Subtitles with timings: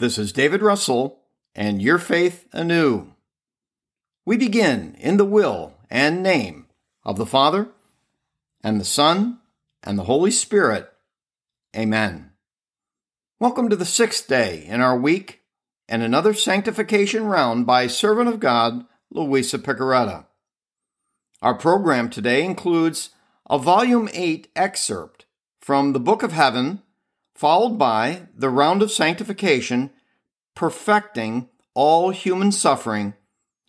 [0.00, 1.24] This is David Russell
[1.56, 3.14] and Your Faith Anew.
[4.24, 6.66] We begin in the will and name
[7.04, 7.70] of the Father,
[8.62, 9.40] and the Son,
[9.82, 10.88] and the Holy Spirit.
[11.76, 12.30] Amen.
[13.40, 15.40] Welcome to the sixth day in our week
[15.88, 20.26] and another sanctification round by servant of God, Louisa Piccarreta.
[21.42, 23.10] Our program today includes
[23.50, 25.26] a Volume 8 excerpt
[25.60, 26.82] from the Book of Heaven,
[27.38, 29.90] followed by the round of sanctification,
[30.56, 33.14] perfecting all human suffering,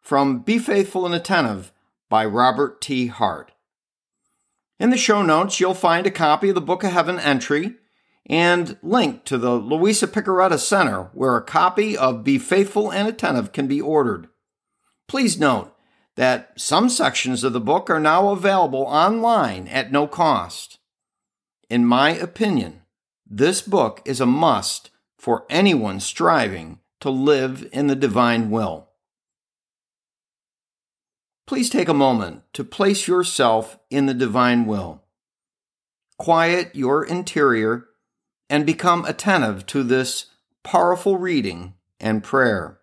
[0.00, 1.70] from Be Faithful and Attentive
[2.08, 3.08] by Robert T.
[3.08, 3.52] Hart.
[4.78, 7.74] In the show notes, you'll find a copy of the Book of Heaven entry
[8.24, 13.52] and link to the Louisa Piccarreta Center, where a copy of Be Faithful and Attentive
[13.52, 14.28] can be ordered.
[15.06, 15.76] Please note
[16.16, 20.78] that some sections of the book are now available online at no cost.
[21.68, 22.79] In my opinion,
[23.30, 28.88] this book is a must for anyone striving to live in the divine will.
[31.46, 35.04] Please take a moment to place yourself in the divine will.
[36.18, 37.86] Quiet your interior
[38.48, 40.26] and become attentive to this
[40.64, 42.80] powerful reading and prayer.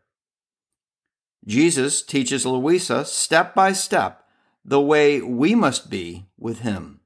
[1.45, 4.23] Jesus teaches Louisa step by step
[4.63, 7.01] the way we must be with Him.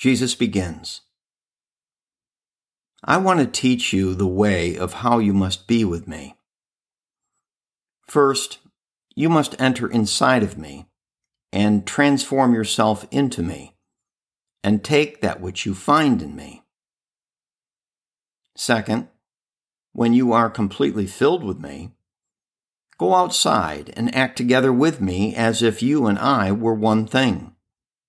[0.00, 1.02] Jesus begins
[3.04, 6.36] I want to teach you the way of how you must be with me.
[8.06, 8.60] First,
[9.14, 10.86] you must enter inside of me
[11.52, 13.76] and transform yourself into me
[14.64, 16.62] and take that which you find in me.
[18.56, 19.08] Second,
[19.92, 21.90] when you are completely filled with me,
[22.96, 27.54] go outside and act together with me as if you and I were one thing,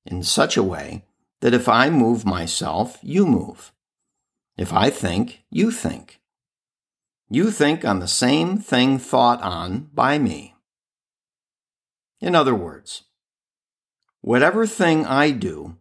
[0.05, 1.03] in such a way
[1.41, 3.71] that if I move myself, you move.
[4.57, 6.19] If I think, you think.
[7.29, 10.55] You think on the same thing thought on by me.
[12.19, 13.03] In other words,
[14.21, 15.77] whatever thing I do,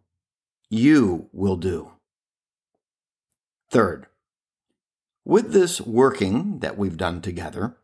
[0.69, 1.91] you will do.
[3.69, 4.07] Third,
[5.23, 7.77] with this working that we've done together,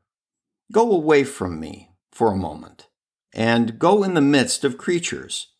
[0.72, 2.88] go away from me for a moment
[3.34, 5.54] and go in the midst of creatures,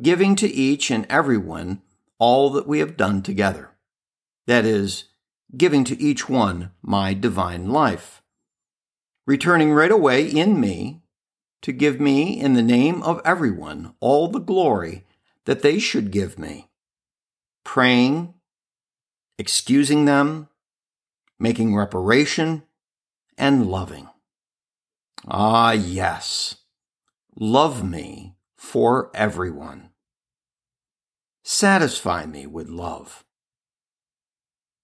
[0.00, 1.82] giving to each and every one
[2.18, 3.70] all that we have done together.
[4.46, 5.04] That is,
[5.56, 8.22] giving to each one my divine life,
[9.26, 11.02] returning right away in me
[11.62, 15.04] to give me, in the name of everyone, all the glory
[15.46, 16.68] that they should give me,
[17.64, 18.34] praying,
[19.38, 20.48] excusing them,
[21.38, 22.62] making reparation,
[23.36, 24.08] and loving.
[25.26, 26.56] Ah, yes,
[27.34, 29.90] love me for everyone.
[31.44, 33.24] Satisfy me with love.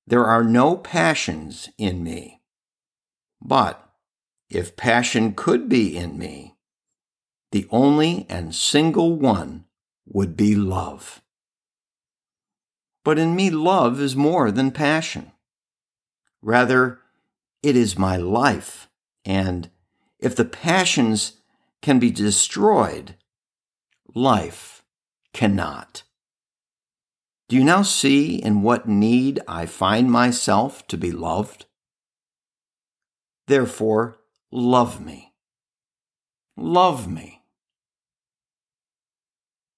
[0.06, 2.42] There are no passions in me,
[3.40, 3.88] but
[4.50, 6.56] if passion could be in me,
[7.52, 9.64] the only and single one
[10.06, 11.22] would be love.
[13.04, 15.32] But in me, love is more than passion.
[16.40, 17.00] Rather,
[17.62, 18.88] it is my life.
[19.24, 19.70] And
[20.18, 21.34] if the passions
[21.80, 23.16] can be destroyed,
[24.14, 24.82] life
[25.32, 26.02] cannot.
[27.48, 31.66] Do you now see in what need I find myself to be loved?
[33.46, 34.18] Therefore,
[34.50, 35.34] love me.
[36.56, 37.42] Love me.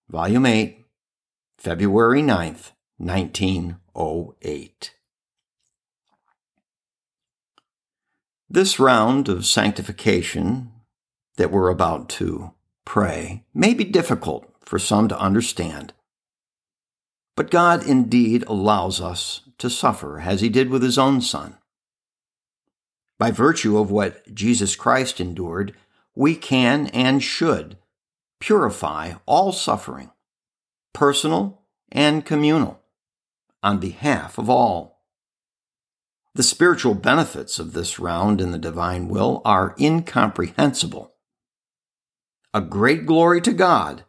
[0.08, 0.84] Volume 8,
[1.58, 4.94] February 9th, 1908.
[8.48, 10.70] This round of sanctification
[11.36, 12.52] that we're about to
[12.84, 15.92] pray may be difficult for some to understand.
[17.36, 21.58] But God indeed allows us to suffer, as he did with his own Son.
[23.18, 25.74] By virtue of what Jesus Christ endured,
[26.14, 27.76] we can and should
[28.40, 30.10] purify all suffering,
[30.92, 32.82] personal and communal,
[33.62, 35.02] on behalf of all.
[36.34, 41.13] The spiritual benefits of this round in the divine will are incomprehensible.
[42.54, 44.04] A great glory to God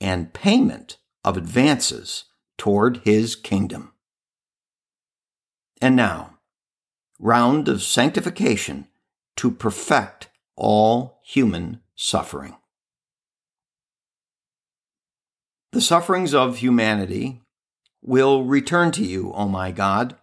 [0.00, 2.26] and payment of advances
[2.56, 3.92] toward his kingdom.
[5.82, 6.38] And now,
[7.18, 8.86] round of sanctification
[9.34, 12.56] to perfect all human suffering.
[15.72, 17.42] The sufferings of humanity
[18.00, 20.16] will return to you, O my God.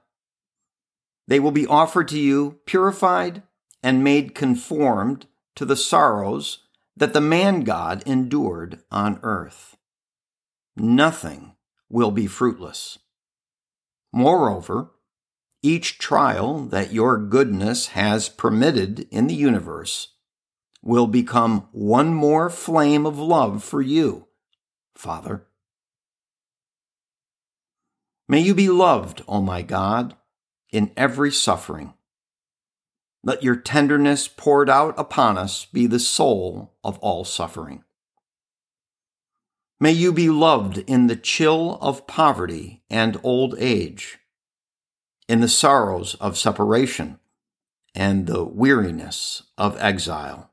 [1.27, 3.43] They will be offered to you purified
[3.83, 6.59] and made conformed to the sorrows
[6.95, 9.77] that the man God endured on earth.
[10.75, 11.55] Nothing
[11.89, 12.99] will be fruitless.
[14.11, 14.91] Moreover,
[15.61, 20.09] each trial that your goodness has permitted in the universe
[20.81, 24.27] will become one more flame of love for you,
[24.93, 25.47] Father.
[28.27, 30.15] May you be loved, O my God,
[30.71, 31.93] in every suffering.
[33.23, 37.83] Let your tenderness poured out upon us be the soul of all suffering.
[39.79, 44.19] May you be loved in the chill of poverty and old age
[45.27, 47.19] in the sorrows of separation
[47.95, 50.51] and the weariness of exile.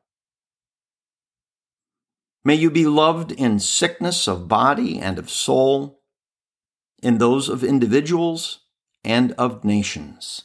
[2.45, 6.01] May you be loved in sickness of body and of soul,
[7.03, 8.61] in those of individuals
[9.05, 10.45] and of nations.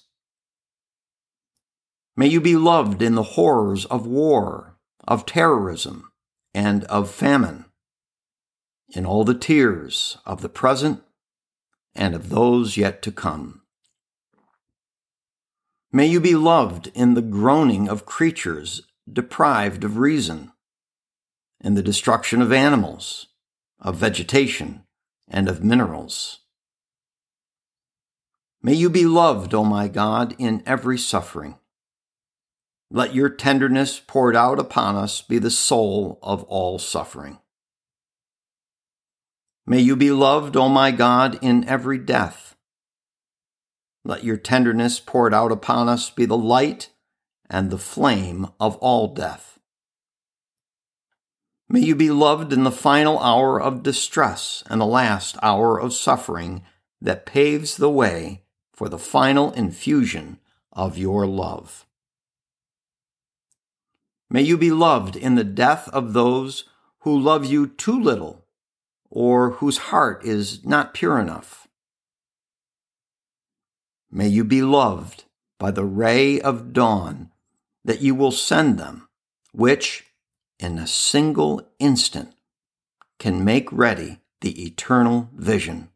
[2.18, 6.12] May you be loved in the horrors of war, of terrorism,
[6.54, 7.66] and of famine,
[8.90, 11.04] in all the tears of the present
[11.94, 13.62] and of those yet to come.
[15.92, 18.82] May you be loved in the groaning of creatures
[19.12, 20.52] deprived of reason,
[21.62, 23.28] in the destruction of animals,
[23.80, 24.84] of vegetation,
[25.28, 26.40] and of minerals.
[28.62, 31.56] May you be loved, O my God, in every suffering.
[32.92, 37.40] Let your tenderness poured out upon us be the soul of all suffering.
[39.66, 42.56] May you be loved, O my God, in every death
[44.06, 46.92] let your tenderness poured out upon us be the light
[47.50, 49.60] and the flame of all death.
[51.68, 55.92] May you be loved in the final hour of distress and the last hour of
[55.92, 56.64] suffering
[57.02, 60.40] that paves the way for the final infusion
[60.72, 61.88] of your love.
[64.36, 66.66] May you be loved in the death of those
[67.04, 68.44] who love you too little
[69.10, 71.70] or whose heart is not pure enough.
[74.12, 75.24] May you be loved
[75.58, 77.32] by the ray of dawn
[77.86, 79.08] that you will send them,
[79.54, 80.04] which,
[80.60, 82.34] in a single instant,
[83.20, 85.92] can make ready the eternal vision.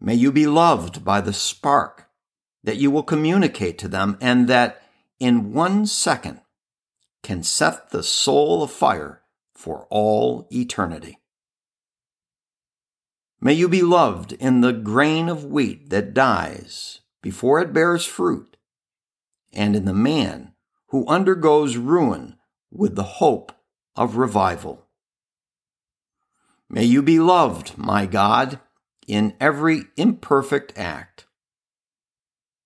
[0.00, 2.08] May you be loved by the spark
[2.62, 4.82] that you will communicate to them and that
[5.22, 6.40] in one second
[7.22, 9.22] can set the soul afire
[9.54, 11.20] for all eternity.
[13.40, 18.56] May you be loved in the grain of wheat that dies before it bears fruit,
[19.52, 20.54] and in the man
[20.88, 22.36] who undergoes ruin
[22.72, 23.52] with the hope
[23.94, 24.88] of revival.
[26.68, 28.58] May you be loved, my God,
[29.06, 31.26] in every imperfect act.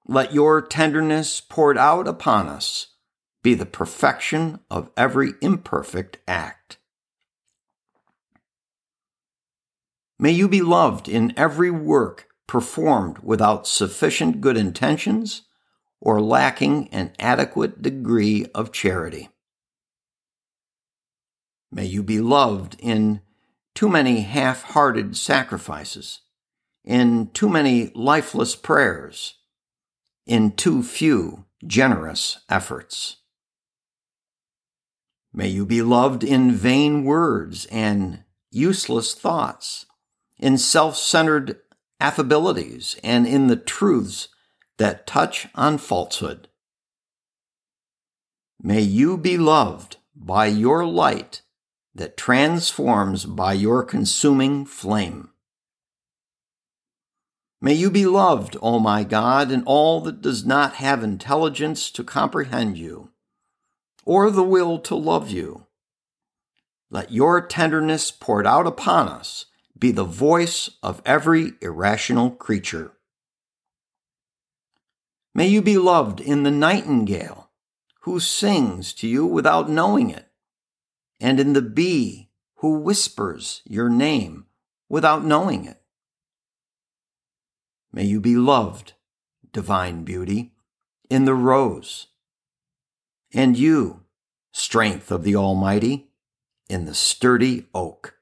[0.09, 2.89] Let your tenderness poured out upon us
[3.43, 6.79] be the perfection of every imperfect act.
[10.19, 15.43] May you be loved in every work performed without sufficient good intentions
[16.01, 19.29] or lacking an adequate degree of charity.
[21.73, 23.21] May you be loved in
[23.75, 26.21] too many half hearted sacrifices,
[26.85, 29.35] in too many lifeless prayers,
[30.27, 33.19] in too few generous efforts.
[35.33, 39.87] May you be loved in vain words and useless thoughts
[40.39, 41.61] in self centered
[42.01, 44.29] affabilities, and in the truths
[44.79, 46.49] that touch on falsehood.
[48.63, 51.43] May you be loved by your light
[51.95, 55.31] that transforms by your consuming flame.
[57.61, 62.05] May you be loved, O my God, in all that does not have intelligence to
[62.05, 63.11] comprehend you,
[64.05, 65.67] or the will to love you.
[66.91, 69.47] Let your tenderness poured out upon us
[69.79, 72.93] be the voice of every irrational creature.
[75.35, 77.51] May you be loved in the nightingale,
[78.03, 80.29] who sings to you without knowing it,
[81.21, 84.47] and in the bee, who whispers your name
[84.89, 85.83] without knowing it.
[87.97, 88.93] May you be loved,
[89.55, 90.53] divine beauty,
[91.09, 92.09] in the rose,
[93.33, 94.03] and you,
[94.53, 96.11] strength of the Almighty,
[96.69, 98.17] in the sturdy oak.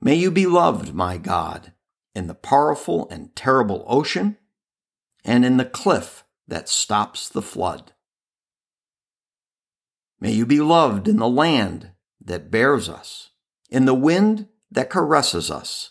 [0.00, 1.72] May you be loved, my God,
[2.12, 4.36] in the powerful and terrible ocean
[5.24, 7.92] and in the cliff that stops the flood.
[10.18, 13.30] May you be loved in the land that bears us,
[13.70, 15.90] in the wind that caresses us,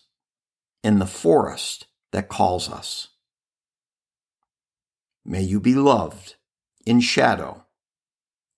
[0.84, 3.10] in the forest that calls us.
[5.26, 6.36] May you be loved
[6.86, 7.66] in shadow,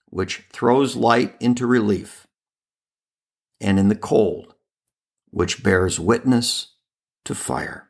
[0.09, 2.25] which throws light into relief,
[3.61, 4.55] and in the cold,
[5.29, 6.73] which bears witness
[7.23, 7.89] to fire.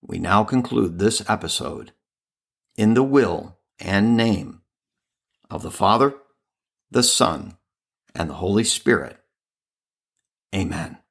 [0.00, 1.92] We now conclude this episode
[2.76, 4.62] in the will and name
[5.48, 6.14] of the Father,
[6.90, 7.56] the Son,
[8.14, 9.21] and the Holy Spirit.
[10.54, 11.01] Amen.